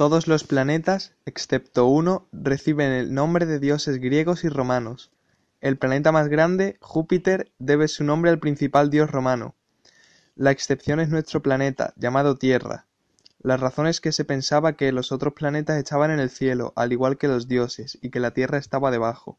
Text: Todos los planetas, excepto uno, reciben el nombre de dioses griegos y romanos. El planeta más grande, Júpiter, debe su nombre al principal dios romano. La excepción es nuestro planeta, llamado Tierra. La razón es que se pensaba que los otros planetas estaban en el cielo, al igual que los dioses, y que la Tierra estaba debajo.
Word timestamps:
Todos 0.00 0.28
los 0.28 0.44
planetas, 0.44 1.12
excepto 1.26 1.84
uno, 1.84 2.26
reciben 2.32 2.90
el 2.90 3.12
nombre 3.12 3.44
de 3.44 3.58
dioses 3.58 3.98
griegos 3.98 4.44
y 4.44 4.48
romanos. 4.48 5.10
El 5.60 5.76
planeta 5.76 6.10
más 6.10 6.28
grande, 6.28 6.78
Júpiter, 6.80 7.52
debe 7.58 7.86
su 7.86 8.02
nombre 8.02 8.30
al 8.30 8.38
principal 8.38 8.88
dios 8.88 9.10
romano. 9.10 9.54
La 10.36 10.52
excepción 10.52 11.00
es 11.00 11.10
nuestro 11.10 11.42
planeta, 11.42 11.92
llamado 11.96 12.36
Tierra. 12.36 12.86
La 13.42 13.58
razón 13.58 13.86
es 13.86 14.00
que 14.00 14.12
se 14.12 14.24
pensaba 14.24 14.72
que 14.72 14.90
los 14.90 15.12
otros 15.12 15.34
planetas 15.34 15.76
estaban 15.76 16.10
en 16.10 16.20
el 16.20 16.30
cielo, 16.30 16.72
al 16.76 16.92
igual 16.92 17.18
que 17.18 17.28
los 17.28 17.46
dioses, 17.46 17.98
y 18.00 18.08
que 18.08 18.20
la 18.20 18.30
Tierra 18.30 18.56
estaba 18.56 18.90
debajo. 18.90 19.38